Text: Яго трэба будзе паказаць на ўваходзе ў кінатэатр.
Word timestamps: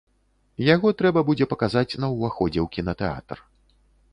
Яго 0.67 0.91
трэба 1.01 1.23
будзе 1.27 1.45
паказаць 1.51 1.97
на 2.05 2.09
ўваходзе 2.15 2.59
ў 2.65 2.67
кінатэатр. 2.79 3.37